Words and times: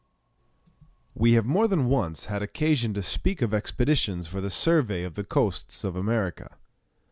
We 1.13 1.33
have 1.33 1.45
more 1.45 1.67
than 1.67 1.85
once 1.85 2.25
had 2.25 2.41
occasion 2.41 2.95
to 2.95 3.03
speak 3.03 3.43
of 3.43 3.53
expeditions 3.53 4.25
for 4.25 4.41
the 4.41 4.49
survey 4.49 5.03
of 5.03 5.13
the 5.13 5.23
coasts 5.23 5.83
of 5.83 5.95
America. 5.95 6.57